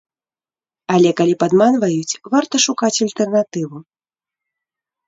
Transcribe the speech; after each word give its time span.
Але 0.93 1.11
калі 1.19 1.35
падманваюць, 1.43 2.19
варта 2.35 2.55
шукаць 2.67 2.95
альтэрнатыву. 3.09 3.77